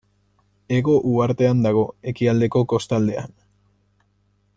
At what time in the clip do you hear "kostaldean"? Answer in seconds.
2.73-3.37